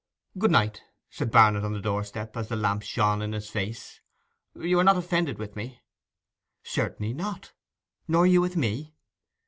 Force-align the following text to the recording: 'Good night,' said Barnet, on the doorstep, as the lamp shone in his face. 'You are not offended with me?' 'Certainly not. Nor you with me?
'Good 0.35 0.49
night,' 0.49 0.81
said 1.11 1.29
Barnet, 1.29 1.63
on 1.63 1.73
the 1.73 1.79
doorstep, 1.79 2.35
as 2.35 2.47
the 2.47 2.55
lamp 2.55 2.81
shone 2.81 3.21
in 3.21 3.33
his 3.33 3.51
face. 3.51 4.01
'You 4.55 4.79
are 4.79 4.83
not 4.83 4.97
offended 4.97 5.37
with 5.37 5.55
me?' 5.55 5.79
'Certainly 6.63 7.13
not. 7.13 7.53
Nor 8.07 8.25
you 8.25 8.41
with 8.41 8.57
me? 8.57 8.95